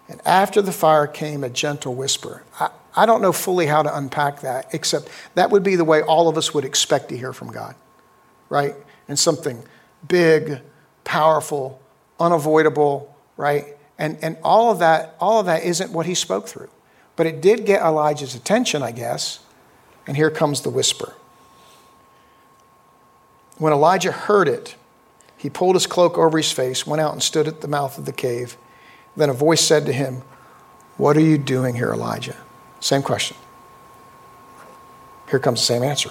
[0.08, 2.42] And after the fire came a gentle whisper.
[2.60, 6.02] I, I don't know fully how to unpack that, except that would be the way
[6.02, 7.74] all of us would expect to hear from God,
[8.48, 8.74] right?
[9.08, 9.64] And something
[10.06, 10.60] big,
[11.02, 11.80] powerful,
[12.20, 13.76] unavoidable, right?
[13.98, 16.70] And, and all of that, all of that isn't what he spoke through.
[17.16, 19.40] But it did get Elijah's attention, I guess.
[20.06, 21.14] And here comes the whisper.
[23.58, 24.74] When Elijah heard it,
[25.36, 28.04] he pulled his cloak over his face, went out and stood at the mouth of
[28.04, 28.56] the cave.
[29.16, 30.22] Then a voice said to him,
[30.96, 32.36] What are you doing here, Elijah?
[32.84, 33.34] Same question.
[35.30, 36.10] Here comes the same answer.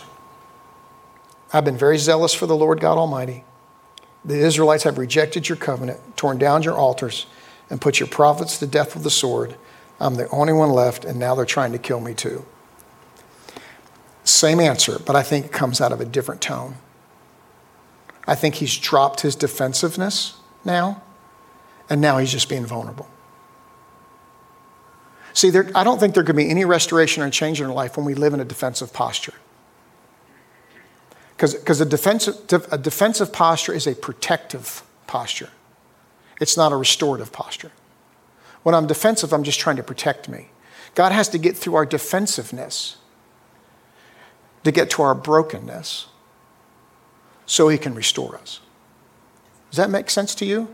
[1.54, 3.44] I've been very zealous for the Lord God Almighty.
[4.26, 7.28] The Israelites have rejected your covenant, torn down your altars,
[7.70, 9.56] and put your prophets to death with the sword.
[10.00, 12.44] I'm the only one left, and now they're trying to kill me too.
[14.24, 16.78] Same answer, but I think it comes out of a different tone.
[18.26, 21.04] I think he's dropped his defensiveness now,
[21.88, 23.08] and now he's just being vulnerable.
[25.34, 27.98] See, there, I don't think there could be any restoration or change in our life
[27.98, 29.34] when we live in a defensive posture.
[31.36, 32.36] Because a defensive,
[32.72, 35.50] a defensive posture is a protective posture,
[36.40, 37.72] it's not a restorative posture.
[38.62, 40.50] When I'm defensive, I'm just trying to protect me.
[40.96, 42.96] God has to get through our defensiveness
[44.64, 46.08] to get to our brokenness
[47.46, 48.62] so he can restore us.
[49.70, 50.74] Does that make sense to you?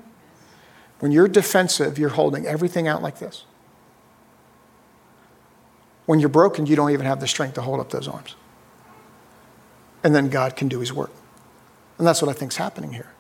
[1.00, 3.45] When you're defensive, you're holding everything out like this.
[6.10, 8.36] When you're broken, you don't even have the strength to hold up those arms.
[10.04, 11.12] and then God can do his work.
[12.00, 13.12] And that's what I think is happening here.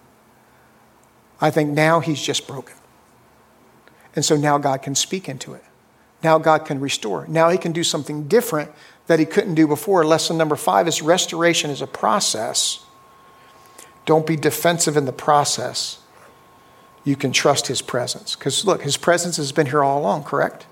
[1.39, 2.75] I think now he's just broken.
[4.15, 5.63] And so now God can speak into it.
[6.23, 7.27] Now God can restore.
[7.27, 8.71] Now he can do something different
[9.05, 10.03] that he couldn't do before.
[10.03, 12.83] Lesson number five is restoration is a process.
[14.07, 15.99] Don't be defensive in the process.
[17.03, 18.35] You can trust his presence.
[18.35, 20.65] Because look, his presence has been here all along, correct?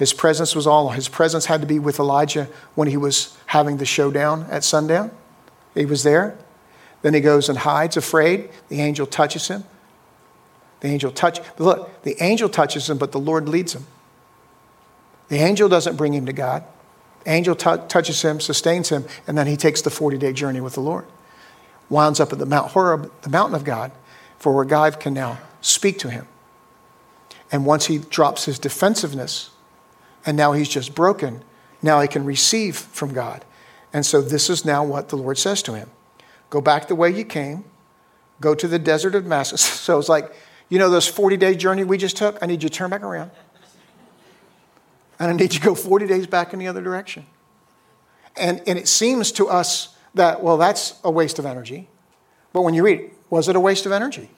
[0.00, 3.76] His presence was all, his presence had to be with Elijah when he was having
[3.76, 5.10] the showdown at sundown.
[5.74, 6.38] He was there.
[7.02, 8.48] Then he goes and hides, afraid.
[8.70, 9.62] The angel touches him.
[10.80, 11.40] The angel touch.
[11.58, 13.86] Look, the angel touches him, but the Lord leads him.
[15.28, 16.64] The angel doesn't bring him to God.
[17.26, 20.72] Angel t- touches him, sustains him, and then he takes the 40 day journey with
[20.72, 21.04] the Lord.
[21.90, 23.92] Winds up at the Mount Horeb, the mountain of God,
[24.38, 26.26] for where God can now speak to him.
[27.52, 29.50] And once he drops his defensiveness,
[30.26, 31.42] and now he's just broken,
[31.82, 33.44] now he can receive from God.
[33.92, 35.90] And so this is now what the Lord says to him
[36.48, 37.64] Go back the way you came,
[38.40, 39.62] go to the desert of Damascus.
[39.80, 40.32] So it's like,
[40.68, 42.38] you know, this 40 day journey we just took?
[42.42, 43.30] I need you to turn back around.
[45.18, 47.26] And I need you to go 40 days back in the other direction.
[48.36, 51.88] And, and it seems to us that, well, that's a waste of energy.
[52.52, 54.28] But when you read was it a waste of energy?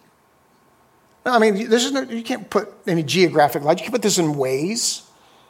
[1.24, 3.82] I mean, this is no, you can't put any geographic logic.
[3.82, 5.02] You can put this in ways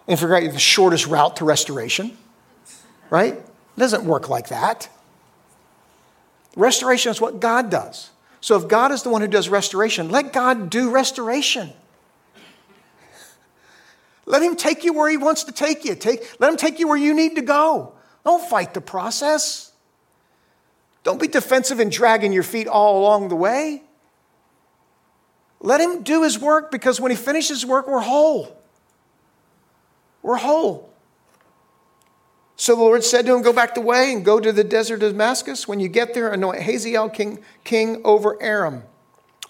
[0.09, 2.17] and figure out the shortest route to restoration,
[3.11, 3.35] right?
[3.35, 4.89] It doesn't work like that.
[6.57, 8.11] Restoration is what God does.
[8.41, 11.73] So if God is the one who does restoration, let God do restoration.
[14.27, 15.95] Let him take you where he wants to take you.
[15.95, 17.93] Take, let him take you where you need to go.
[18.25, 19.73] Don't fight the process.
[21.03, 23.83] Don't be defensive and dragging your feet all along the way.
[25.61, 28.57] Let him do his work because when he finishes work, we're whole.
[30.23, 30.93] We're whole.
[32.57, 35.03] So the Lord said to him, Go back the way and go to the desert
[35.03, 35.67] of Damascus.
[35.67, 38.85] When you get there, anoint Hazael king, king over Aram.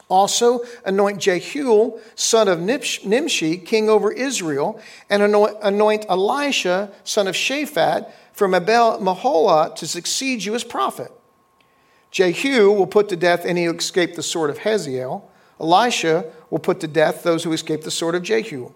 [0.08, 7.35] Also, anoint Jehuel, son of Nimshi, king over Israel, and anoint, anoint Elisha, son of
[7.35, 11.11] Shaphat, from Abel Meholah to succeed you as prophet.
[12.11, 15.30] Jehu will put to death any who escape the sword of Hazael.
[15.58, 18.72] Elisha will put to death those who escape the sword of Jehu.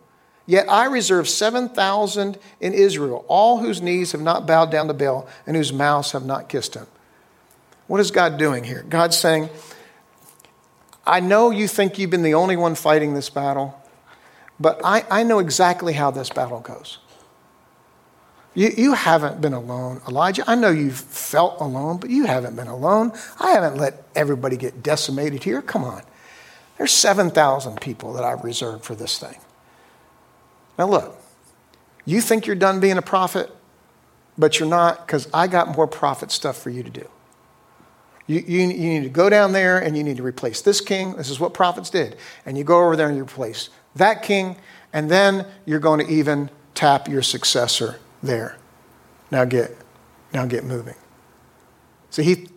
[0.46, 5.28] Yet I reserve 7,000 in Israel, all whose knees have not bowed down to Baal
[5.46, 6.86] and whose mouths have not kissed him.
[7.88, 8.84] What is God doing here?
[8.88, 9.48] God's saying,
[11.04, 13.80] I know you think you've been the only one fighting this battle,
[14.58, 16.98] but I, I know exactly how this battle goes.
[18.54, 20.42] You, you haven't been alone, Elijah.
[20.46, 23.12] I know you've felt alone, but you haven't been alone.
[23.38, 25.60] I haven't let everybody get decimated here.
[25.60, 26.02] Come on.
[26.78, 29.36] There's 7,000 people that I've reserved for this thing.
[30.78, 31.18] Now, look,
[32.04, 33.50] you think you're done being a prophet,
[34.38, 37.08] but you're not because I got more prophet stuff for you to do.
[38.26, 41.14] You, you, you, need to go down there and you need to replace this king.
[41.16, 42.16] This is what prophets did.
[42.44, 44.56] And you go over there and you replace that king,
[44.92, 48.58] and then you're going to even tap your successor there.
[49.30, 49.76] Now get,
[50.32, 50.96] now get moving.
[52.10, 52.48] So he,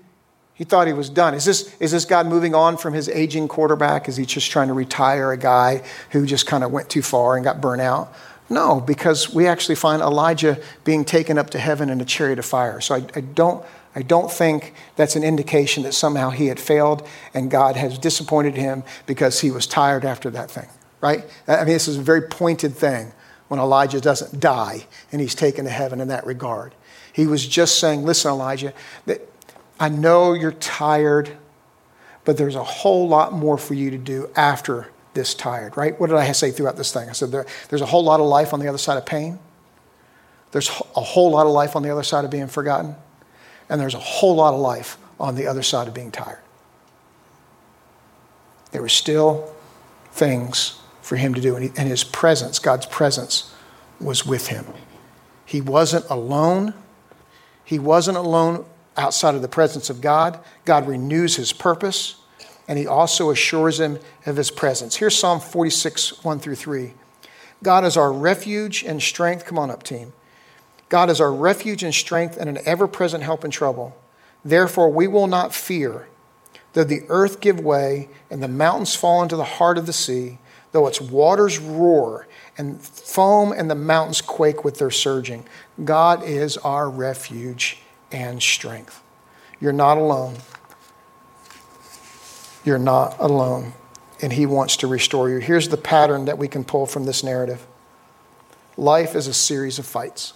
[0.60, 1.34] he thought he was done.
[1.36, 4.10] Is this, is this God moving on from his aging quarterback?
[4.10, 7.38] Is he just trying to retire a guy who just kind of went too far
[7.38, 8.14] and got burnt out?
[8.50, 12.46] No, because we actually find Elijah being taken up to heaven in a chariot of
[12.46, 12.82] fire.
[12.82, 17.08] So I, I don't I don't think that's an indication that somehow he had failed
[17.34, 20.68] and God has disappointed him because he was tired after that thing,
[21.00, 21.24] right?
[21.48, 23.14] I mean, this is a very pointed thing
[23.48, 26.76] when Elijah doesn't die and he's taken to heaven in that regard.
[27.14, 28.74] He was just saying, Listen, Elijah,
[29.06, 29.22] that
[29.80, 31.38] I know you're tired,
[32.26, 36.00] but there's a whole lot more for you to do after this tired, right?
[36.00, 37.10] What did I say throughout this thing?
[37.10, 39.40] I said there, there's a whole lot of life on the other side of pain.
[40.52, 42.96] There's a whole lot of life on the other side of being forgotten
[43.70, 46.42] and there's a whole lot of life on the other side of being tired.
[48.72, 49.54] There were still
[50.12, 53.54] things for him to do, and, he, and his presence, God's presence,
[54.00, 54.66] was with him.
[55.46, 56.74] He wasn't alone.
[57.64, 58.66] He wasn't alone
[59.00, 60.40] outside of the presence of God.
[60.66, 62.16] God renews his purpose,
[62.68, 64.98] and he also assures him of his presence.
[64.98, 66.94] Here's Psalm 46, 1 through 3.
[67.64, 69.46] God is our refuge and strength.
[69.46, 70.14] Come on up, team.
[70.90, 73.98] God is our refuge and strength and an ever present help in trouble.
[74.44, 76.08] Therefore, we will not fear,
[76.74, 80.40] though the earth give way and the mountains fall into the heart of the sea,
[80.72, 82.28] though its waters roar
[82.58, 85.46] and foam and the mountains quake with their surging.
[85.84, 87.80] God is our refuge
[88.12, 89.02] and strength.
[89.60, 90.38] You're not alone.
[92.64, 93.74] You're not alone.
[94.22, 95.38] And He wants to restore you.
[95.38, 97.66] Here's the pattern that we can pull from this narrative
[98.78, 100.34] life is a series of fights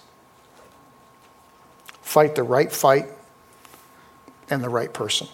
[2.13, 3.07] fight the right fight,
[4.47, 5.27] and the right person.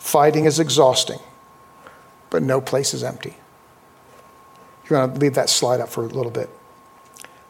[0.00, 1.20] Fighting is exhausting,
[2.28, 3.36] but no place is empty.
[4.82, 6.50] You're going to leave that slide up for a little bit.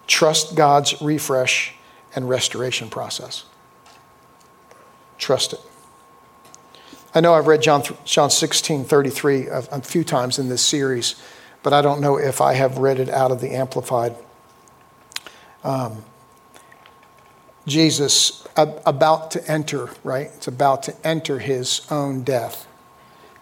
[0.07, 1.72] Trust God's refresh
[2.15, 3.45] and restoration process.
[5.19, 5.61] Trust it.
[7.15, 11.21] I know I've read John, John 16 33 a, a few times in this series,
[11.63, 14.15] but I don't know if I have read it out of the Amplified.
[15.65, 16.05] Um,
[17.67, 20.31] Jesus about to enter, right?
[20.35, 22.67] It's about to enter his own death.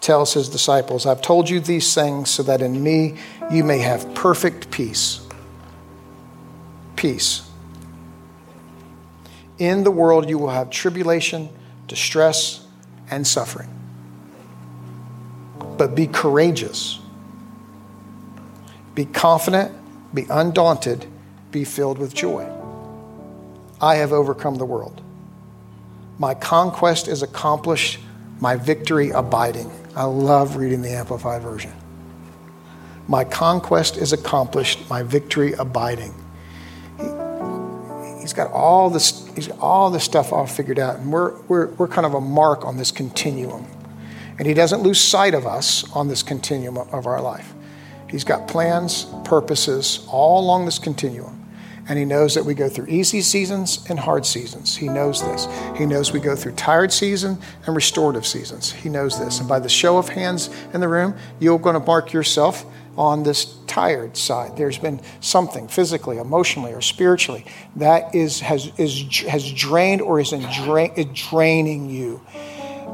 [0.00, 3.16] Tells his disciples, I've told you these things so that in me
[3.50, 5.20] you may have perfect peace.
[6.94, 7.47] Peace.
[9.58, 11.48] In the world you will have tribulation,
[11.86, 12.66] distress,
[13.10, 13.68] and suffering.
[15.76, 16.98] But be courageous.
[18.94, 19.72] Be confident,
[20.14, 21.06] be undaunted,
[21.50, 22.50] be filled with joy.
[23.80, 25.00] I have overcome the world.
[26.18, 28.00] My conquest is accomplished,
[28.40, 29.70] my victory abiding.
[29.94, 31.72] I love reading the Amplified Version.
[33.06, 36.14] My conquest is accomplished, my victory abiding.
[38.28, 41.34] He, has got all this, he's got all this stuff all figured out, and we're,
[41.42, 43.66] we're, we're kind of a mark on this continuum.
[44.38, 47.54] And he doesn't lose sight of us on this continuum of our life.
[48.10, 51.42] He's got plans, purposes all along this continuum.
[51.88, 54.76] And he knows that we go through easy seasons and hard seasons.
[54.76, 55.48] He knows this.
[55.78, 58.70] He knows we go through tired season and restorative seasons.
[58.70, 59.40] He knows this.
[59.40, 62.66] And by the show of hands in the room, you're going to mark yourself
[62.98, 64.56] on this tired side.
[64.56, 67.46] There's been something physically, emotionally, or spiritually
[67.76, 72.20] that is has is has drained or is, dra- is draining you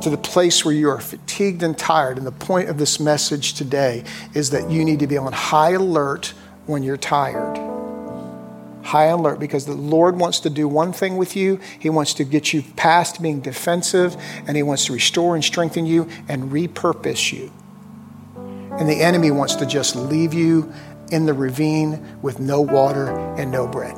[0.03, 2.19] to the place where you are fatigued and tired.
[2.19, 5.73] And the point of this message today is that you need to be on high
[5.73, 6.35] alert
[6.67, 7.59] when you're tired
[8.85, 11.59] high alert because the Lord wants to do one thing with you.
[11.79, 14.15] He wants to get you past being defensive
[14.47, 17.51] and He wants to restore and strengthen you and repurpose you.
[18.79, 20.73] And the enemy wants to just leave you
[21.11, 23.97] in the ravine with no water and no bread.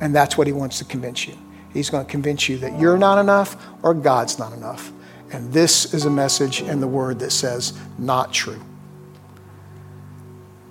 [0.00, 1.36] And that's what he wants to convince you.
[1.72, 4.92] He's going to convince you that you're not enough or God's not enough.
[5.32, 8.60] And this is a message in the word that says, not true.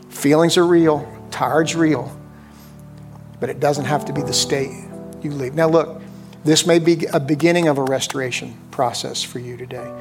[0.10, 2.16] Feelings are real, tired's real,
[3.40, 4.72] but it doesn't have to be the state
[5.22, 5.54] you leave.
[5.54, 6.02] Now, look,
[6.44, 9.94] this may be a beginning of a restoration process for you today.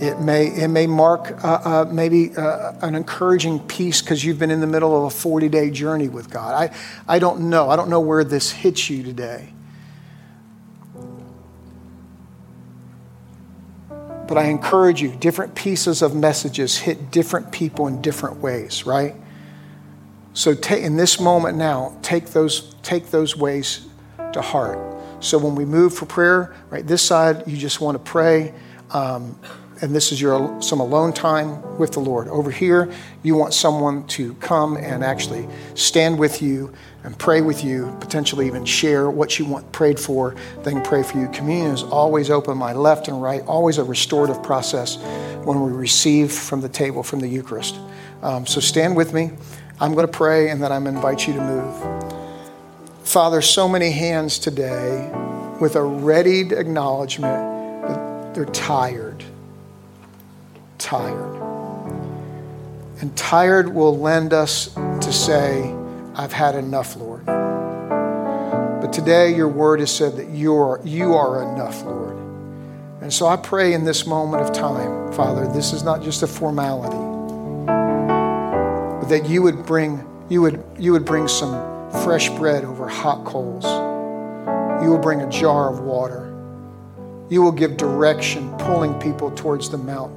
[0.00, 4.50] It may, it may mark uh, uh, maybe uh, an encouraging piece because you've been
[4.50, 6.54] in the middle of a 40 day journey with God.
[6.54, 6.74] I,
[7.06, 7.68] I don't know.
[7.68, 9.52] I don't know where this hits you today.
[14.26, 19.16] But I encourage you, different pieces of messages hit different people in different ways, right?
[20.34, 23.88] So take, in this moment now, take those, take those ways
[24.32, 24.78] to heart.
[25.20, 28.54] So when we move for prayer, right, this side, you just want to pray.
[28.90, 29.38] Um,
[29.82, 32.28] and this is your some alone time with the Lord.
[32.28, 32.92] Over here,
[33.22, 38.46] you want someone to come and actually stand with you and pray with you, potentially
[38.46, 41.28] even share what you want prayed for, then pray for you.
[41.28, 44.96] Communion is always open, my left and right, always a restorative process
[45.44, 47.76] when we receive from the table, from the Eucharist.
[48.22, 49.30] Um, so stand with me.
[49.80, 52.19] I'm going to pray and then I'm going to invite you to move.
[53.10, 55.10] Father, so many hands today
[55.60, 59.24] with a readied acknowledgement that they're tired.
[60.78, 61.42] Tired.
[63.00, 65.74] And tired will lend us to say,
[66.14, 67.26] I've had enough, Lord.
[67.26, 72.16] But today your word has said that you are, you are enough, Lord.
[73.00, 76.28] And so I pray in this moment of time, Father, this is not just a
[76.28, 76.94] formality
[79.00, 83.24] but that you would bring you would you would bring some fresh bread over hot
[83.24, 83.64] coals.
[84.82, 86.26] You will bring a jar of water.
[87.28, 90.12] You will give direction, pulling people towards the Mount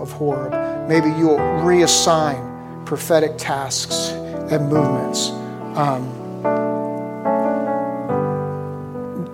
[0.00, 0.88] of Horeb.
[0.88, 4.10] Maybe you will reassign prophetic tasks
[4.50, 5.30] and movements.
[5.76, 6.12] Um,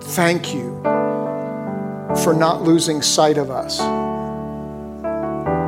[0.01, 0.79] thank you
[2.23, 3.79] for not losing sight of us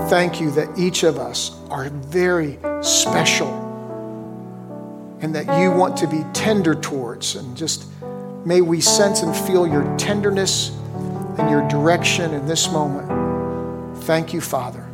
[0.10, 3.64] thank you that each of us are very special
[5.22, 7.36] and that you want to be tender towards.
[7.36, 7.86] And just
[8.45, 10.70] may we sense and feel your tenderness
[11.38, 13.97] and your direction in this moment.
[14.03, 14.86] Thank you, Father.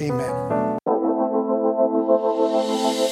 [0.00, 0.78] Amen.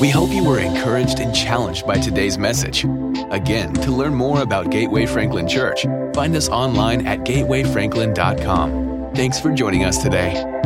[0.01, 2.85] We hope you were encouraged and challenged by today's message.
[3.31, 9.15] Again, to learn more about Gateway Franklin Church, find us online at gatewayfranklin.com.
[9.15, 10.58] Thanks for joining us today.